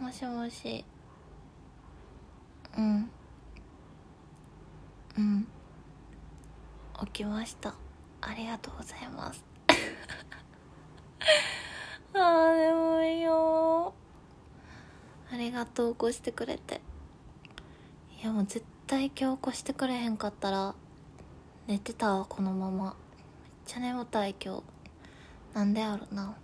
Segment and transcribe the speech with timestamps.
[0.00, 0.82] もしもし。
[2.74, 3.10] うん。
[5.18, 5.46] うん。
[7.04, 7.74] 起きました。
[8.22, 9.44] ありがとうございます。
[12.14, 13.92] あー眠いよ。
[15.30, 16.80] ありがとう起こしてくれて。
[18.22, 20.74] いやもう絶対今日起こしてくれへんかったら
[21.66, 22.84] 寝てたわこのまま。
[22.84, 22.94] めっ
[23.66, 24.62] ちゃ眠たい今日。
[25.52, 26.34] なんでやろな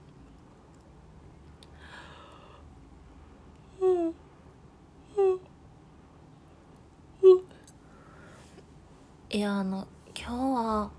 [9.29, 10.91] いやあの今日は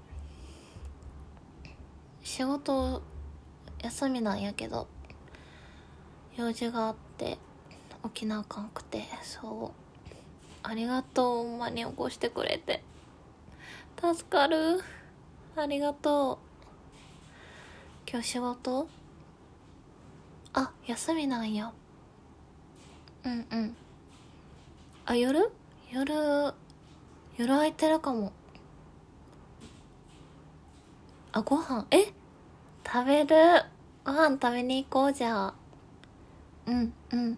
[2.23, 3.01] 仕事
[3.81, 4.89] 休みなんやけど
[6.35, 7.37] 用事があって
[8.03, 9.79] 起きなあかんくてそう。
[10.61, 12.83] ありがとうほんまに起こしてくれて。
[14.01, 14.81] 助かる。
[15.55, 16.39] ありがと
[18.05, 18.09] う。
[18.11, 18.89] 今日仕事？
[20.53, 21.71] あ休みなんや。
[23.23, 23.75] うんうん。
[25.05, 25.49] あ夜？
[25.91, 26.53] 夜
[27.37, 28.33] 夜空いてるかも。
[31.31, 31.85] あご飯。
[31.91, 32.11] え？
[32.83, 33.63] 食べる。
[34.03, 35.53] ご飯食べに行こうじゃ
[36.65, 37.37] うんうん。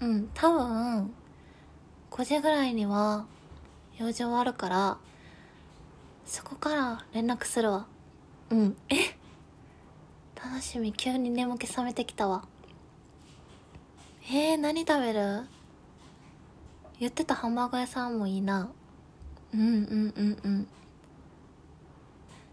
[0.00, 1.14] うん多分
[2.10, 3.26] 5時ぐらいには
[3.96, 4.98] 用事終わるから
[6.24, 7.86] そこから連絡するわ。
[8.50, 8.76] うん。
[8.88, 8.96] え？
[10.34, 10.92] 楽しみ。
[10.92, 12.44] 急に眠気覚めてきたわ。
[14.28, 15.46] えー、何食べる？
[16.98, 18.68] 言ってたハンバーガー屋さんもいいな。
[19.56, 20.68] うんうんうんうん。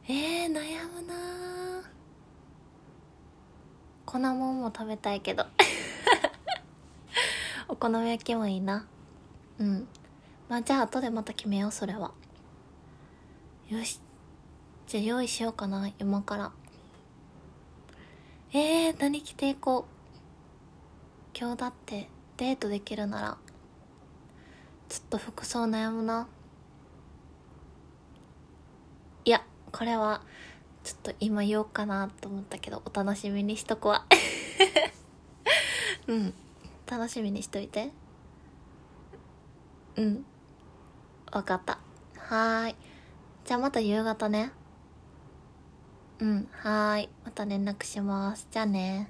[0.07, 1.83] えー、悩むなー。
[4.05, 5.45] 粉もんも食べたいけど。
[7.67, 8.87] お好み焼きもいいな。
[9.59, 9.85] うん。
[10.47, 12.13] まあじゃあ後でまた決めようそれは。
[13.67, 13.99] よし。
[14.87, 16.51] じゃあ用意しようかな今から。
[18.53, 21.37] えー、何着ていこう。
[21.37, 23.37] 今日だってデートできるなら。
[24.87, 26.30] ちょっと服装悩むな
[29.25, 29.42] いや
[29.73, 30.22] これは
[30.84, 34.06] ちょっと今言おうかなと思ったけどお楽しみにしとくわ。
[36.08, 36.34] うん。
[36.89, 37.89] 楽しみにしといて。
[39.95, 40.26] うん。
[41.32, 41.80] わかった。
[42.17, 42.76] はーい。
[43.45, 44.52] じゃあまた夕方ね。
[46.20, 46.48] うん。
[46.52, 47.10] はーい。
[47.26, 48.48] また連絡します。
[48.52, 49.10] じゃあね